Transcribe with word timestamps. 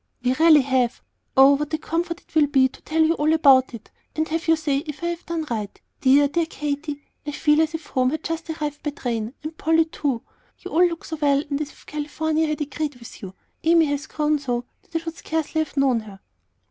"We 0.23 0.33
really 0.33 0.61
have. 0.61 0.99
Oh, 1.37 1.51
what 1.57 1.75
a 1.75 1.77
comfort 1.77 2.21
it 2.21 2.33
will 2.33 2.47
be 2.47 2.67
to 2.67 2.81
tell 2.81 3.03
you 3.03 3.13
all 3.13 3.33
about 3.33 3.75
it, 3.75 3.91
and 4.15 4.27
have 4.29 4.47
you 4.47 4.55
say 4.55 4.79
if 4.87 5.03
I 5.03 5.09
have 5.09 5.27
done 5.27 5.45
right! 5.51 5.79
Dear, 5.99 6.27
dear 6.27 6.47
Katy, 6.47 7.03
I 7.27 7.29
feel 7.31 7.61
as 7.61 7.75
if 7.75 7.85
home 7.85 8.09
had 8.09 8.23
just 8.23 8.49
arrived 8.49 8.81
by 8.81 8.89
train. 8.89 9.35
And 9.43 9.55
Polly, 9.59 9.85
too! 9.85 10.23
You 10.57 10.71
all 10.71 10.87
look 10.87 11.05
so 11.05 11.17
well, 11.17 11.43
and 11.51 11.61
as 11.61 11.69
if 11.69 11.85
California 11.85 12.47
had 12.47 12.61
agreed 12.61 12.95
with 12.95 13.21
you. 13.21 13.35
Amy 13.63 13.85
has 13.85 14.07
grown 14.07 14.39
so 14.39 14.65
that 14.81 14.95
I 14.95 15.03
should 15.03 15.17
scarcely 15.17 15.61
have 15.63 15.77
known 15.77 15.99
her." 15.99 16.19